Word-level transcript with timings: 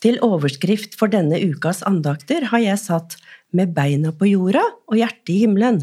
Til 0.00 0.16
overskrift 0.24 0.94
for 0.96 1.12
denne 1.12 1.36
ukas 1.36 1.82
andakter 1.88 2.46
har 2.52 2.62
jeg 2.64 2.80
satt 2.80 3.18
Med 3.52 3.74
beina 3.74 4.12
på 4.14 4.28
jorda 4.30 4.62
og 4.86 4.94
hjertet 4.94 5.32
i 5.34 5.40
himmelen. 5.42 5.80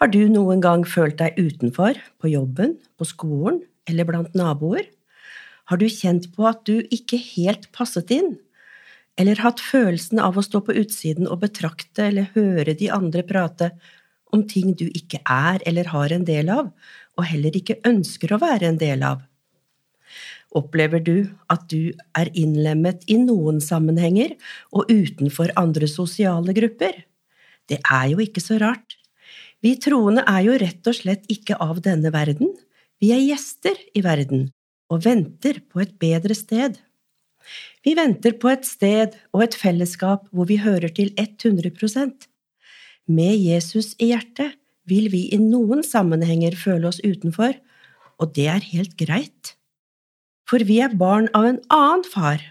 Har 0.00 0.08
du 0.08 0.22
noen 0.32 0.62
gang 0.64 0.86
følt 0.88 1.18
deg 1.18 1.36
utenfor, 1.36 1.98
på 2.16 2.30
jobben, 2.32 2.78
på 2.96 3.04
skolen 3.04 3.58
eller 3.84 4.08
blant 4.08 4.32
naboer? 4.38 4.86
Har 5.68 5.76
du 5.76 5.84
kjent 5.84 6.30
på 6.32 6.48
at 6.48 6.64
du 6.64 6.80
ikke 6.88 7.20
helt 7.20 7.68
passet 7.76 8.08
inn? 8.16 8.38
Eller 9.20 9.42
hatt 9.44 9.60
følelsen 9.60 10.18
av 10.24 10.40
å 10.40 10.46
stå 10.46 10.62
på 10.64 10.78
utsiden 10.80 11.28
og 11.28 11.42
betrakte 11.44 12.08
eller 12.08 12.32
høre 12.32 12.72
de 12.72 12.88
andre 12.88 13.26
prate 13.28 13.74
om 14.32 14.46
ting 14.48 14.72
du 14.72 14.86
ikke 14.88 15.20
er 15.28 15.60
eller 15.68 15.92
har 15.92 16.16
en 16.16 16.24
del 16.24 16.48
av, 16.48 16.72
og 17.20 17.28
heller 17.28 17.54
ikke 17.60 17.82
ønsker 17.84 18.32
å 18.32 18.40
være 18.40 18.72
en 18.72 18.80
del 18.80 19.04
av? 19.04 19.20
Opplever 20.50 21.02
du 21.02 21.16
at 21.52 21.68
du 21.70 21.92
er 22.18 22.30
innlemmet 22.34 23.04
i 23.06 23.16
noen 23.20 23.60
sammenhenger 23.62 24.34
og 24.74 24.90
utenfor 24.90 25.52
andre 25.60 25.86
sosiale 25.90 26.54
grupper? 26.56 27.04
Det 27.70 27.78
er 27.84 28.08
jo 28.10 28.18
ikke 28.24 28.42
så 28.42 28.58
rart. 28.58 28.96
Vi 29.62 29.76
troende 29.78 30.24
er 30.26 30.42
jo 30.48 30.56
rett 30.58 30.88
og 30.90 30.96
slett 30.96 31.28
ikke 31.30 31.58
av 31.62 31.82
denne 31.84 32.10
verden, 32.14 32.50
vi 33.00 33.12
er 33.14 33.22
gjester 33.22 33.78
i 33.96 34.02
verden 34.04 34.48
og 34.90 35.04
venter 35.06 35.60
på 35.70 35.80
et 35.84 35.92
bedre 36.02 36.34
sted. 36.34 36.74
Vi 37.86 37.94
venter 37.96 38.34
på 38.36 38.50
et 38.50 38.66
sted 38.68 39.14
og 39.32 39.44
et 39.46 39.56
fellesskap 39.56 40.26
hvor 40.34 40.48
vi 40.50 40.58
hører 40.60 40.92
til 40.92 41.14
100% 41.16 42.26
Med 43.08 43.38
Jesus 43.38 43.94
i 43.98 44.10
hjertet 44.10 44.58
vil 44.84 45.08
vi 45.12 45.28
i 45.32 45.38
noen 45.40 45.82
sammenhenger 45.86 46.56
føle 46.58 46.90
oss 46.90 47.00
utenfor, 47.00 47.54
og 48.20 48.34
det 48.36 48.46
er 48.52 48.68
helt 48.74 48.98
greit 48.98 49.54
for 50.50 50.66
vi 50.66 50.80
er 50.82 50.96
barn 50.98 51.28
av 51.38 51.46
en 51.46 51.60
annen 51.70 52.02
far, 52.02 52.42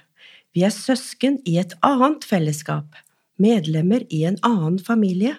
vi 0.55 0.63
er 0.63 0.71
søsken 0.71 1.41
i 1.43 1.57
et 1.59 1.75
annet 1.83 2.23
fellesskap, 2.23 2.95
medlemmer 3.35 4.05
i 4.07 4.23
en 4.29 4.39
annen 4.47 4.79
familie. 4.79 5.35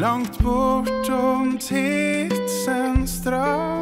Langt 0.00 0.38
bortom 0.42 1.58
tidsens 1.58 3.10
strand. 3.10 3.77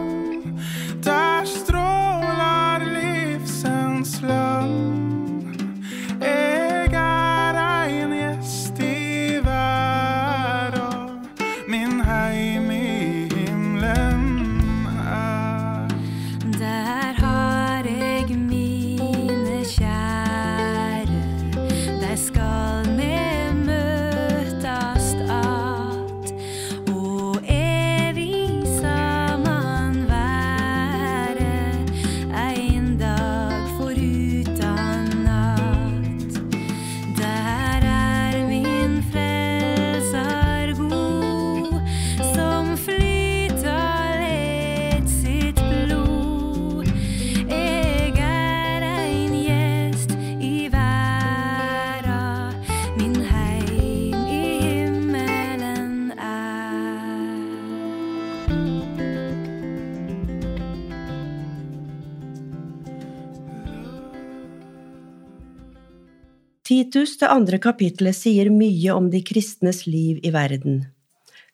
Titus, 66.66 67.14
det 67.20 67.28
andre 67.30 67.60
kapitlet, 67.62 68.16
sier 68.18 68.48
mye 68.50 68.90
om 68.92 69.06
de 69.12 69.20
kristnes 69.22 69.84
liv 69.86 70.18
i 70.26 70.32
verden. 70.34 70.80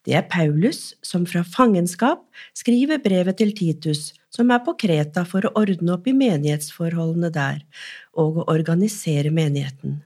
Det 0.03 0.15
er 0.17 0.25
Paulus 0.27 0.95
som 1.05 1.27
fra 1.29 1.43
fangenskap 1.47 2.25
skriver 2.57 2.99
brevet 3.03 3.37
til 3.39 3.53
Titus, 3.55 4.11
som 4.33 4.51
er 4.51 4.63
på 4.65 4.73
Kreta 4.81 5.23
for 5.29 5.45
å 5.45 5.53
ordne 5.61 5.93
opp 5.95 6.09
i 6.09 6.15
menighetsforholdene 6.17 7.29
der 7.31 7.61
og 8.17 8.41
å 8.41 8.47
organisere 8.51 9.31
menigheten. 9.31 10.01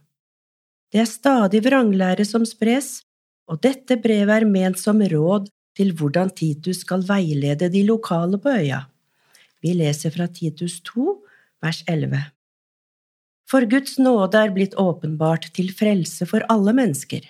Det 0.94 1.02
er 1.02 1.10
stadig 1.10 1.64
vranglære 1.66 2.28
som 2.28 2.46
spres, 2.46 3.02
og 3.48 3.64
dette 3.64 3.98
brevet 4.04 4.44
er 4.44 4.50
ment 4.50 4.78
som 4.80 5.02
råd 5.02 5.48
til 5.78 5.94
hvordan 5.98 6.32
Titus 6.34 6.82
skal 6.84 7.06
veilede 7.08 7.70
de 7.70 7.84
lokale 7.86 8.40
på 8.42 8.56
øya. 8.58 8.86
Vi 9.62 9.74
leser 9.78 10.14
fra 10.14 10.28
Titus 10.28 10.80
2, 10.90 11.14
vers 11.64 11.84
11. 11.88 12.26
For 13.48 13.64
Guds 13.70 13.96
nåde 14.02 14.42
er 14.42 14.52
blitt 14.56 14.76
åpenbart 14.76 15.48
til 15.56 15.72
frelse 15.72 16.28
for 16.28 16.44
alle 16.52 16.74
mennesker. 16.76 17.22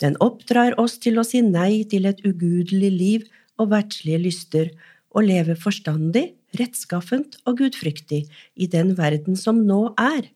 Den 0.00 0.16
oppdrar 0.24 0.78
oss 0.80 0.96
til 1.02 1.20
å 1.20 1.26
si 1.26 1.42
nei 1.44 1.84
til 1.88 2.08
et 2.08 2.22
ugudelig 2.24 2.92
liv 2.92 3.26
og 3.60 3.70
verdslige 3.74 4.22
lyster, 4.22 4.72
og 5.12 5.26
leve 5.28 5.58
forstandig, 5.60 6.32
rettskaffent 6.56 7.36
og 7.44 7.58
gudfryktig 7.60 8.22
i 8.56 8.68
den 8.68 8.94
verden 8.96 9.36
som 9.36 9.60
nå 9.68 9.92
er, 10.00 10.30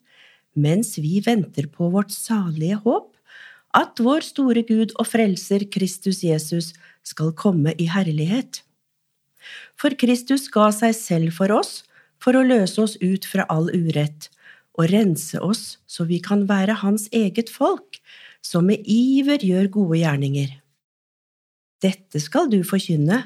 mens 0.52 0.94
vi 1.00 1.22
venter 1.24 1.68
på 1.72 1.88
vårt 1.92 2.12
salige 2.12 2.76
håp, 2.84 3.08
at 3.76 4.00
vår 4.00 4.24
store 4.24 4.62
Gud 4.68 4.92
og 4.96 5.08
Frelser 5.08 5.64
Kristus 5.72 6.22
Jesus 6.24 6.74
skal 7.06 7.32
komme 7.38 7.74
i 7.78 7.86
herlighet. 7.90 8.62
For 9.78 9.94
Kristus 9.98 10.48
ga 10.52 10.72
seg 10.74 10.96
selv 10.98 11.36
for 11.36 11.54
oss, 11.54 11.84
for 12.22 12.34
å 12.34 12.46
løse 12.46 12.80
oss 12.82 12.96
ut 13.02 13.28
fra 13.28 13.46
all 13.52 13.70
urett, 13.70 14.30
og 14.76 14.90
rense 14.90 15.40
oss 15.40 15.78
så 15.88 16.04
vi 16.08 16.18
kan 16.24 16.44
være 16.48 16.80
Hans 16.82 17.06
eget 17.14 17.52
folk, 17.52 18.00
som 18.44 18.66
med 18.68 18.84
iver 18.84 19.42
gjør 19.42 19.70
gode 19.78 20.00
gjerninger. 20.02 20.50
Dette 21.82 22.20
skal 22.22 22.50
du 22.53 22.62
forkynne, 22.66 23.24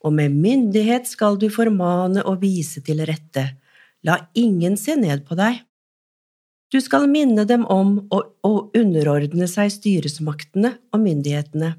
og 0.00 0.14
med 0.16 0.32
myndighet 0.32 1.08
skal 1.08 1.36
du 1.40 1.50
formane 1.52 2.22
og 2.24 2.40
vise 2.44 2.80
til 2.84 3.02
rette, 3.08 3.50
la 4.06 4.16
ingen 4.38 4.78
se 4.80 4.96
ned 4.96 5.26
på 5.28 5.36
deg. 5.36 5.60
Du 6.72 6.78
skal 6.80 7.08
minne 7.10 7.44
dem 7.44 7.66
om 7.68 7.96
å, 8.14 8.22
underordne 8.78 9.48
seg 9.50 9.72
styresmaktene 9.74 10.76
og 10.94 11.02
myndighetene, 11.02 11.74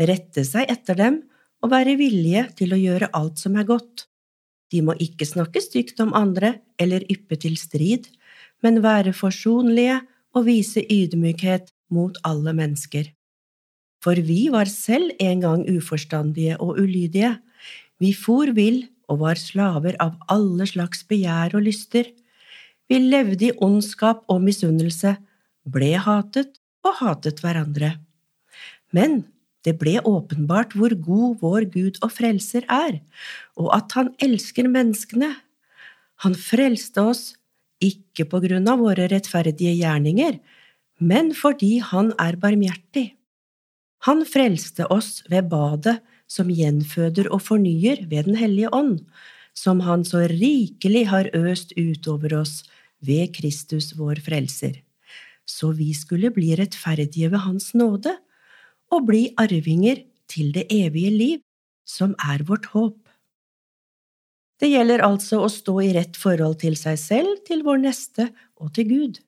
rette 0.00 0.44
seg 0.46 0.70
etter 0.72 0.98
dem 0.98 1.20
og 1.60 1.72
være 1.74 1.98
villige 2.00 2.46
til 2.58 2.72
å 2.72 2.80
gjøre 2.80 3.10
alt 3.16 3.40
som 3.42 3.58
er 3.60 3.68
godt. 3.68 4.06
De 4.70 4.82
må 4.86 4.94
ikke 5.02 5.26
snakke 5.26 5.62
stygt 5.62 6.00
om 6.02 6.14
andre 6.16 6.60
eller 6.80 7.04
yppe 7.10 7.36
til 7.40 7.56
strid, 7.60 8.06
men 8.62 8.82
være 8.84 9.12
forsonlige 9.16 10.00
og 10.36 10.46
vise 10.46 10.82
ydmykhet 10.84 11.72
mot 11.90 12.16
alle 12.26 12.54
mennesker. 12.56 13.10
For 14.00 14.16
vi 14.24 14.46
var 14.52 14.70
selv 14.70 15.12
en 15.20 15.42
gang 15.42 15.64
uforstandige 15.68 16.56
og 16.62 16.78
ulydige, 16.80 17.34
vi 18.00 18.14
for 18.16 18.52
vill 18.56 18.86
og 19.10 19.20
var 19.24 19.40
slaver 19.40 19.98
av 20.00 20.14
alle 20.32 20.64
slags 20.70 21.02
begjær 21.10 21.56
og 21.58 21.66
lyster. 21.66 22.06
Vi 22.88 23.00
levde 23.02 23.50
i 23.50 23.56
ondskap 23.60 24.22
og 24.30 24.40
misunnelse, 24.46 25.16
ble 25.66 25.92
hatet 26.00 26.56
og 26.86 26.96
hatet 27.02 27.42
hverandre. 27.42 27.92
Men 28.96 29.24
det 29.66 29.76
ble 29.80 29.98
åpenbart 30.08 30.72
hvor 30.76 30.94
god 30.96 31.40
vår 31.42 31.66
Gud 31.72 32.00
og 32.04 32.12
Frelser 32.14 32.64
er, 32.72 33.00
og 33.60 33.68
at 33.76 33.92
Han 33.98 34.14
elsker 34.22 34.68
menneskene. 34.70 35.34
Han 36.24 36.36
frelste 36.36 37.04
oss 37.12 37.24
ikke 37.80 38.26
på 38.28 38.40
grunn 38.44 38.68
av 38.68 38.80
våre 38.80 39.08
rettferdige 39.12 39.74
gjerninger, 39.80 40.38
men 41.00 41.32
fordi 41.36 41.78
Han 41.84 42.12
er 42.20 42.40
barmhjertig. 42.40 43.10
Han 44.08 44.24
frelste 44.24 44.86
oss 44.88 45.20
ved 45.28 45.50
badet 45.52 45.98
som 46.30 46.48
gjenføder 46.48 47.28
og 47.28 47.42
fornyer 47.44 48.06
ved 48.08 48.30
Den 48.30 48.38
hellige 48.40 48.72
ånd, 48.72 49.02
som 49.52 49.82
Han 49.84 50.06
så 50.08 50.24
rikelig 50.30 51.08
har 51.12 51.28
øst 51.36 51.76
utover 51.76 52.38
oss 52.40 52.62
ved 53.04 53.34
Kristus 53.36 53.92
vår 53.98 54.22
Frelser, 54.24 54.80
så 55.44 55.72
vi 55.76 55.92
skulle 55.96 56.30
bli 56.32 56.54
rettferdige 56.56 57.30
ved 57.32 57.44
Hans 57.44 57.74
nåde 57.74 58.16
og 58.90 59.06
bli 59.08 59.28
arvinger 59.38 60.04
til 60.30 60.52
det 60.54 60.66
evige 60.72 61.10
liv, 61.14 61.38
som 61.86 62.14
er 62.22 62.44
vårt 62.46 62.70
håp. 62.74 62.98
Det 64.60 64.68
gjelder 64.68 65.02
altså 65.06 65.40
å 65.40 65.48
stå 65.48 65.78
i 65.86 65.92
rett 65.96 66.18
forhold 66.20 66.58
til 66.60 66.76
seg 66.76 66.98
selv, 67.00 67.38
til 67.48 67.64
vår 67.64 67.80
neste 67.86 68.28
og 68.60 68.74
til 68.76 68.90
Gud. 68.90 69.20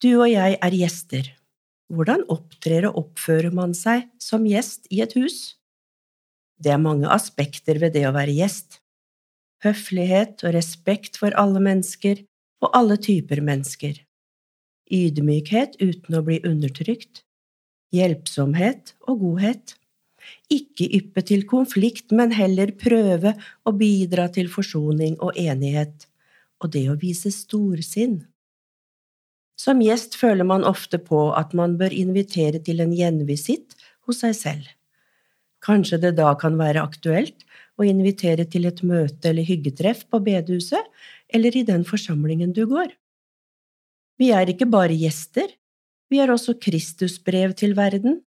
Du 0.00 0.14
og 0.16 0.30
jeg 0.30 0.56
er 0.56 0.76
gjester. 0.78 1.28
Hvordan 1.92 2.24
opptrer 2.32 2.88
og 2.88 3.02
oppfører 3.02 3.52
man 3.54 3.74
seg 3.76 4.08
som 4.22 4.46
gjest 4.48 4.88
i 4.90 5.02
et 5.04 5.12
hus? 5.18 5.58
Det 6.56 6.72
er 6.72 6.80
mange 6.80 7.10
aspekter 7.12 7.78
ved 7.82 7.92
det 7.96 8.06
å 8.08 8.14
være 8.16 8.32
gjest. 8.32 8.80
Høflighet 9.64 10.44
og 10.44 10.56
respekt 10.56 11.20
for 11.20 11.36
alle 11.40 11.60
mennesker 11.60 12.24
og 12.64 12.72
alle 12.76 12.96
typer 13.00 13.42
mennesker. 13.44 14.00
Ydmykhet 14.92 15.76
uten 15.80 16.16
å 16.16 16.24
bli 16.24 16.40
undertrykt. 16.44 17.23
Hjelpsomhet 17.94 18.94
og 19.06 19.22
godhet. 19.22 19.76
Ikke 20.52 20.88
yppe 20.98 21.22
til 21.26 21.44
konflikt, 21.48 22.10
men 22.12 22.34
heller 22.34 22.72
prøve 22.80 23.34
å 23.64 23.72
bidra 23.76 24.28
til 24.32 24.50
forsoning 24.52 25.18
og 25.22 25.36
enighet, 25.38 26.08
og 26.60 26.72
det 26.74 26.86
å 26.90 26.98
vise 27.00 27.32
storsinn. 27.32 28.22
Som 29.60 29.82
gjest 29.84 30.16
føler 30.18 30.46
man 30.48 30.66
ofte 30.66 30.98
på 30.98 31.28
at 31.38 31.54
man 31.54 31.76
bør 31.78 31.94
invitere 31.94 32.60
til 32.64 32.82
en 32.82 32.94
gjenvisitt 32.96 33.76
hos 34.08 34.24
seg 34.24 34.34
selv. 34.36 34.66
Kanskje 35.64 36.00
det 36.02 36.16
da 36.18 36.34
kan 36.36 36.58
være 36.60 36.82
aktuelt 36.84 37.46
å 37.78 37.86
invitere 37.86 38.44
til 38.50 38.66
et 38.68 38.82
møte 38.84 39.30
eller 39.30 39.46
hyggetreff 39.46 40.04
på 40.10 40.20
bedehuset 40.26 40.90
eller 41.34 41.56
i 41.56 41.64
den 41.66 41.86
forsamlingen 41.88 42.52
du 42.56 42.64
går. 42.70 42.90
Vi 44.20 44.30
er 44.34 44.50
ikke 44.50 44.68
bare 44.70 44.94
gjester, 44.94 45.48
vi 46.10 46.20
har 46.20 46.30
også 46.32 46.56
Kristusbrev 46.60 47.54
til 47.58 47.74
verden. 47.76 48.20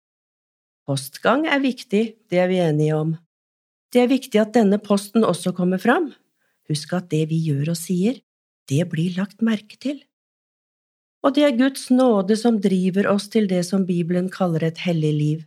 Postgang 0.87 1.47
er 1.49 1.61
viktig, 1.63 2.03
det 2.29 2.39
er 2.39 2.49
vi 2.51 2.61
enige 2.61 2.95
om. 2.95 3.15
Det 3.93 4.03
er 4.03 4.11
viktig 4.11 4.39
at 4.41 4.53
denne 4.55 4.79
posten 4.81 5.25
også 5.25 5.53
kommer 5.55 5.81
fram. 5.81 6.11
Husk 6.69 6.93
at 6.97 7.09
det 7.11 7.27
vi 7.29 7.39
gjør 7.47 7.73
og 7.73 7.79
sier, 7.79 8.19
det 8.69 8.85
blir 8.89 9.15
lagt 9.17 9.43
merke 9.45 9.77
til. 9.77 10.01
Og 11.25 11.33
det 11.33 11.45
er 11.45 11.57
Guds 11.57 11.89
nåde 11.89 12.37
som 12.37 12.59
driver 12.61 13.09
oss 13.09 13.27
til 13.33 13.47
det 13.49 13.63
som 13.65 13.85
Bibelen 13.85 14.29
kaller 14.33 14.67
et 14.67 14.81
hellig 14.85 15.13
liv, 15.13 15.39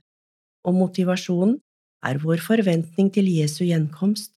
og 0.67 0.75
motivasjonen 0.75 1.59
er 2.07 2.19
vår 2.23 2.43
forventning 2.43 3.11
til 3.15 3.29
Jesu 3.31 3.65
gjenkomst, 3.67 4.33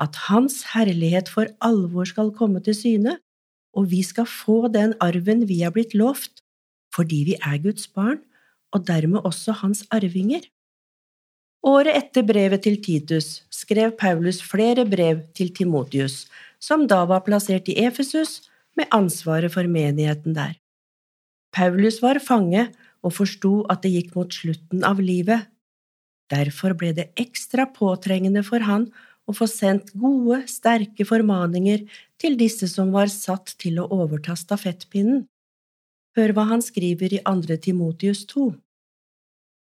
at 0.00 0.16
Hans 0.28 0.62
herlighet 0.74 1.30
for 1.32 1.48
alvor 1.64 2.08
skal 2.08 2.32
komme 2.36 2.60
til 2.64 2.76
syne, 2.76 3.16
og 3.76 3.88
vi 3.92 4.02
skal 4.04 4.28
få 4.28 4.68
den 4.72 4.92
arven 5.00 5.46
vi 5.48 5.62
er 5.64 5.72
blitt 5.72 5.96
lovt, 5.96 6.44
fordi 6.96 7.22
vi 7.30 7.38
er 7.38 7.60
Guds 7.62 7.86
barn 7.92 8.22
og 8.74 8.86
dermed 8.88 9.24
også 9.28 9.54
hans 9.62 9.84
arvinger. 9.92 10.44
Året 11.66 11.98
etter 11.98 12.26
brevet 12.26 12.62
til 12.64 12.78
Titus 12.82 13.42
skrev 13.52 13.94
Paulus 14.00 14.40
flere 14.42 14.86
brev 14.88 15.24
til 15.36 15.52
Timotius, 15.54 16.26
som 16.58 16.86
da 16.88 17.02
var 17.08 17.24
plassert 17.26 17.68
i 17.68 17.78
Efesus 17.84 18.46
med 18.78 18.88
ansvaret 18.94 19.52
for 19.52 19.66
menigheten 19.68 20.36
der. 20.36 20.54
Paulus 21.52 22.00
var 22.02 22.20
fange 22.22 22.68
og 23.02 23.14
forsto 23.16 23.60
at 23.72 23.82
det 23.84 23.92
gikk 23.94 24.16
mot 24.16 24.32
slutten 24.34 24.84
av 24.84 25.00
livet, 25.02 25.46
Derfor 26.32 26.74
ble 26.78 26.92
det 26.94 27.12
ekstra 27.20 27.68
påtrengende 27.70 28.42
for 28.46 28.64
han 28.66 28.88
å 29.26 29.34
få 29.34 29.48
sendt 29.50 29.92
gode, 29.98 30.42
sterke 30.50 31.06
formaninger 31.06 31.84
til 32.20 32.36
disse 32.38 32.68
som 32.70 32.92
var 32.94 33.10
satt 33.12 33.54
til 33.62 33.80
å 33.82 33.88
overta 33.94 34.36
stafettpinnen. 34.38 35.24
Hør 36.16 36.32
hva 36.32 36.46
han 36.48 36.62
skriver 36.64 37.12
i 37.12 37.24
andre 37.28 37.58
Timotius 37.60 38.22
2. 38.30 38.46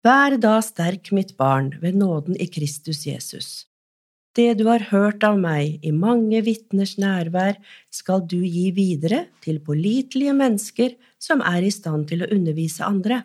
Vær 0.07 0.37
da 0.39 0.59
sterk, 0.63 1.09
mitt 1.11 1.33
barn, 1.35 1.73
ved 1.81 1.97
nåden 1.99 2.37
i 2.39 2.47
Kristus 2.47 3.01
Jesus. 3.03 3.65
Det 4.37 4.53
du 4.59 4.67
har 4.69 4.85
hørt 4.93 5.25
av 5.27 5.35
meg 5.41 5.83
i 5.83 5.91
mange 5.91 6.39
vitners 6.45 6.93
nærvær, 7.01 7.57
skal 7.91 8.23
du 8.31 8.37
gi 8.45 8.69
videre 8.71 9.25
til 9.43 9.59
pålitelige 9.59 10.35
mennesker 10.37 10.95
som 11.19 11.41
er 11.41 11.67
i 11.67 11.73
stand 11.73 12.07
til 12.13 12.23
å 12.23 12.31
undervise 12.31 12.85
andre. 12.85 13.23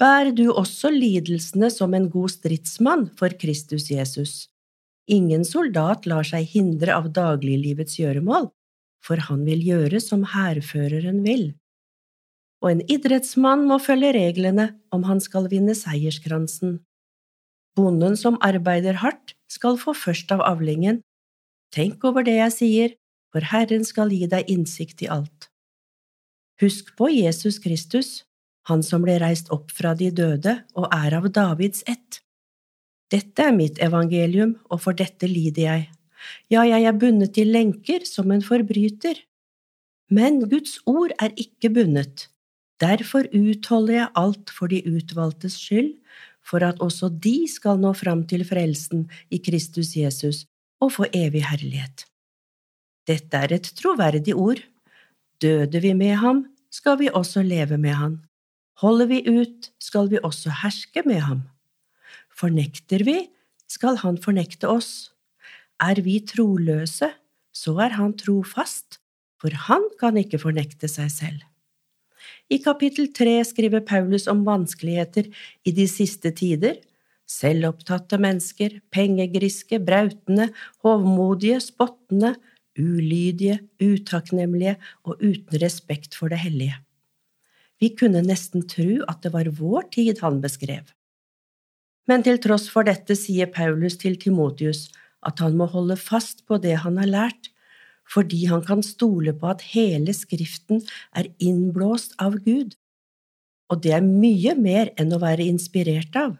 Bær 0.00 0.30
du 0.30 0.46
også 0.52 0.94
lidelsene 0.94 1.68
som 1.74 1.92
en 1.98 2.08
god 2.08 2.30
stridsmann 2.38 3.08
for 3.18 3.36
Kristus 3.36 3.90
Jesus. 3.90 4.46
Ingen 5.10 5.44
soldat 5.44 6.06
lar 6.06 6.24
seg 6.24 6.46
hindre 6.54 6.94
av 6.94 7.12
dagliglivets 7.12 7.98
gjøremål, 7.98 8.52
for 9.04 9.28
han 9.28 9.44
vil 9.44 9.60
gjøre 9.74 10.00
som 10.00 10.22
hærføreren 10.32 11.24
vil. 11.26 11.50
Og 12.62 12.72
en 12.72 12.82
idrettsmann 12.90 13.66
må 13.68 13.78
følge 13.82 14.12
reglene 14.16 14.72
om 14.94 15.04
han 15.06 15.20
skal 15.22 15.46
vinne 15.52 15.76
seierskransen. 15.78 16.78
Bonden 17.78 18.16
som 18.18 18.38
arbeider 18.42 18.98
hardt, 19.04 19.36
skal 19.48 19.78
få 19.80 19.94
først 19.96 20.32
av 20.34 20.42
avlingen. 20.44 21.00
Tenk 21.72 22.02
over 22.04 22.26
det 22.26 22.34
jeg 22.36 22.54
sier, 22.54 22.96
for 23.32 23.44
Herren 23.44 23.84
skal 23.86 24.10
gi 24.12 24.26
deg 24.28 24.50
innsikt 24.50 25.04
i 25.06 25.10
alt. 25.12 25.48
Husk 26.60 26.90
på 26.98 27.08
Jesus 27.14 27.60
Kristus, 27.62 28.24
han 28.68 28.82
som 28.84 29.04
ble 29.04 29.16
reist 29.22 29.52
opp 29.54 29.70
fra 29.72 29.94
de 29.96 30.10
døde 30.12 30.58
og 30.76 30.88
er 30.92 31.14
av 31.20 31.28
Davids 31.32 31.84
ett. 31.86 32.20
Dette 33.08 33.46
er 33.46 33.54
mitt 33.56 33.78
evangelium, 33.80 34.58
og 34.68 34.82
for 34.84 34.96
dette 34.96 35.28
lider 35.30 35.64
jeg. 35.64 35.86
Ja, 36.52 36.64
jeg 36.66 36.84
er 36.84 36.96
bundet 36.98 37.36
til 37.38 37.52
lenker 37.54 38.04
som 38.04 38.32
en 38.34 38.44
forbryter. 38.44 39.22
Men 40.12 40.42
Guds 40.50 40.76
ord 40.88 41.14
er 41.22 41.32
ikke 41.40 41.70
bundet. 41.72 42.26
Derfor 42.78 43.26
utholder 43.34 43.94
jeg 43.94 44.12
alt 44.14 44.52
for 44.54 44.70
de 44.70 44.82
utvalgtes 44.86 45.58
skyld, 45.58 45.96
for 46.44 46.62
at 46.64 46.78
også 46.84 47.10
de 47.10 47.42
skal 47.50 47.80
nå 47.82 47.92
fram 47.98 48.22
til 48.30 48.44
frelsen 48.46 49.08
i 49.34 49.40
Kristus 49.42 49.96
Jesus 49.98 50.44
og 50.80 50.94
få 50.94 51.08
evig 51.12 51.42
herlighet. 51.48 52.06
Dette 53.08 53.36
er 53.36 53.54
et 53.56 53.68
troverdig 53.76 54.34
ord. 54.36 54.62
Døde 55.42 55.80
vi 55.82 55.92
med 55.96 56.16
ham, 56.22 56.46
skal 56.70 56.98
vi 57.00 57.10
også 57.12 57.42
leve 57.42 57.78
med 57.78 57.96
ham. 57.98 58.18
Holder 58.78 59.10
vi 59.10 59.22
ut, 59.26 59.70
skal 59.80 60.10
vi 60.10 60.20
også 60.22 60.52
herske 60.62 61.02
med 61.06 61.20
ham. 61.26 61.42
Fornekter 62.30 63.02
vi, 63.04 63.26
skal 63.68 63.98
han 64.04 64.20
fornekte 64.22 64.68
oss. 64.70 65.10
Er 65.82 66.00
vi 66.02 66.20
troløse, 66.22 67.10
så 67.52 67.74
er 67.82 67.96
han 67.98 68.14
trofast, 68.18 69.00
for 69.40 69.54
han 69.68 69.84
kan 70.00 70.18
ikke 70.20 70.40
fornekte 70.42 70.90
seg 70.90 71.10
selv. 71.10 71.42
I 72.50 72.58
kapittel 72.64 73.10
tre 73.14 73.38
skriver 73.44 73.84
Paulus 73.86 74.26
om 74.30 74.44
vanskeligheter 74.46 75.28
i 75.64 75.74
de 75.74 75.86
siste 75.90 76.32
tider, 76.36 76.78
selvopptatte 77.28 78.18
mennesker, 78.20 78.78
pengegriske, 78.94 79.80
brautende, 79.84 80.48
hovmodige, 80.84 81.60
spottende, 81.60 82.34
ulydige, 82.78 83.58
utakknemlige 83.82 84.76
og 85.04 85.18
uten 85.20 85.60
respekt 85.60 86.16
for 86.16 86.32
det 86.32 86.40
hellige. 86.44 86.78
Vi 87.78 87.92
kunne 87.94 88.24
nesten 88.24 88.64
tro 88.66 89.02
at 89.06 89.20
det 89.22 89.34
var 89.34 89.50
vår 89.54 89.90
tid 89.94 90.22
han 90.24 90.40
beskrev. 90.42 90.88
Men 92.08 92.24
til 92.24 92.40
tross 92.40 92.66
for 92.72 92.88
dette 92.88 93.14
sier 93.18 93.50
Paulus 93.52 93.98
til 94.00 94.16
Timotius 94.18 94.88
at 95.26 95.42
han 95.42 95.58
må 95.58 95.68
holde 95.68 95.98
fast 96.00 96.46
på 96.48 96.58
det 96.62 96.78
han 96.82 96.96
har 96.98 97.10
lært, 97.10 97.50
fordi 98.08 98.46
han 98.48 98.64
kan 98.64 98.82
stole 98.84 99.34
på 99.36 99.50
at 99.52 99.64
hele 99.74 100.14
Skriften 100.16 100.82
er 101.16 101.30
innblåst 101.38 102.16
av 102.22 102.38
Gud. 102.44 102.74
Og 103.68 103.82
det 103.84 103.92
er 103.98 104.04
mye 104.04 104.54
mer 104.56 104.92
enn 104.96 105.12
å 105.12 105.20
være 105.22 105.44
inspirert 105.44 106.16
av. 106.16 106.38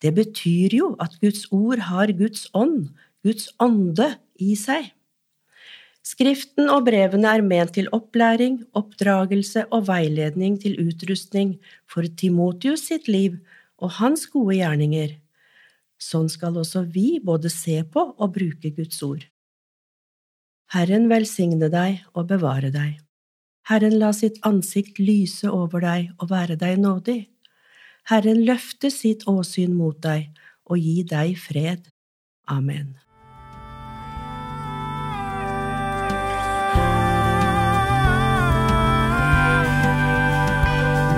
Det 0.00 0.14
betyr 0.16 0.76
jo 0.76 0.94
at 1.02 1.18
Guds 1.20 1.46
ord 1.52 1.82
har 1.90 2.12
Guds 2.16 2.46
ånd, 2.56 2.92
Guds 3.26 3.50
ånde, 3.60 4.14
i 4.40 4.54
seg. 4.56 4.86
Skriften 6.00 6.70
og 6.72 6.86
brevene 6.86 7.28
er 7.28 7.42
ment 7.44 7.74
til 7.76 7.90
opplæring, 7.92 8.62
oppdragelse 8.72 9.66
og 9.68 9.84
veiledning 9.90 10.56
til 10.62 10.78
utrustning 10.80 11.58
for 11.84 12.08
Timotius 12.22 12.86
sitt 12.88 13.10
liv 13.10 13.36
og 13.76 13.98
hans 13.98 14.24
gode 14.32 14.56
gjerninger. 14.56 15.18
Sånn 16.00 16.30
skal 16.32 16.56
også 16.56 16.86
vi 16.88 17.18
både 17.20 17.52
se 17.52 17.82
på 17.84 18.06
og 18.16 18.32
bruke 18.38 18.72
Guds 18.72 19.02
ord. 19.04 19.26
Herren 20.70 21.08
velsigne 21.10 21.66
deg 21.66 22.04
og 22.14 22.28
bevare 22.30 22.68
deg. 22.70 23.00
Herren 23.66 23.96
la 23.98 24.12
sitt 24.14 24.36
ansikt 24.46 25.00
lyse 25.02 25.50
over 25.50 25.82
deg 25.82 26.12
og 26.22 26.30
være 26.30 26.54
deg 26.60 26.78
nådig. 26.78 27.24
Herren 28.06 28.44
løfte 28.46 28.90
sitt 28.94 29.26
åsyn 29.26 29.74
mot 29.74 29.98
deg 30.02 30.30
og 30.70 30.78
gi 30.78 31.02
deg 31.10 31.34
fred. 31.42 31.90
Amen. 32.46 32.94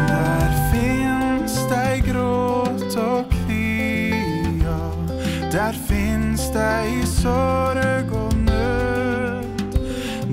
Der 0.08 0.56
fins 0.72 1.60
dei 1.68 2.00
gråt 2.08 2.96
og 3.04 3.36
klia, 3.36 4.80
der 5.52 5.76
fins 5.92 6.48
dei 6.56 7.04
sorg 7.20 8.16
og 8.16 8.21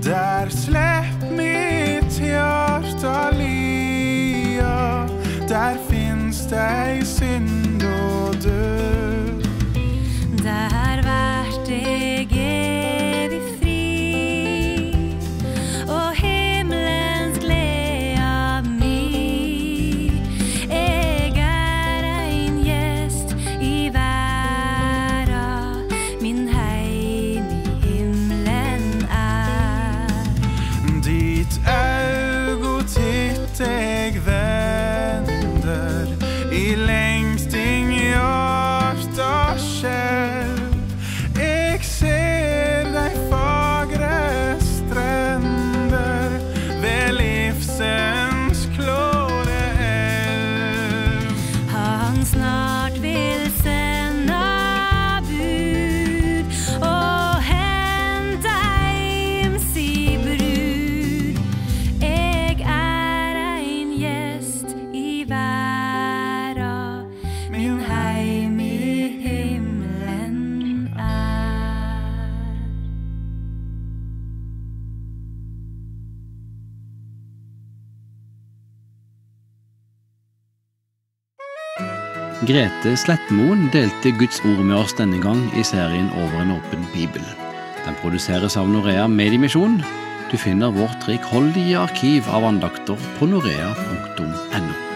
der 0.10 0.50
slepp 0.50 1.22
mitt 1.38 2.18
hjarta 2.18 3.30
lia. 3.30 5.06
Der 5.48 5.78
finst 5.89 6.50
det 6.50 7.01
i 7.01 7.06
synd 7.06 7.59
Grete 82.50 82.96
Slettmoen 82.98 83.68
delte 83.70 84.10
Guds 84.18 84.39
ord 84.41 84.63
med 84.65 84.74
oss 84.74 84.96
denne 84.98 85.20
gang 85.22 85.44
i 85.53 85.62
serien 85.62 86.08
Over 86.18 86.39
en 86.41 86.56
åpen 86.56 86.88
bibel. 86.96 87.22
Den 87.84 88.00
produseres 88.01 88.58
av 88.58 88.72
Norea 88.74 89.06
Mediemisjon. 89.06 89.77
Du 90.32 90.38
finner 90.41 90.74
vårt 90.74 91.06
rikholdige 91.06 91.77
arkiv 91.77 92.25
av 92.34 92.50
andakter 92.50 93.10
på 93.20 93.29
norea.no. 93.29 94.88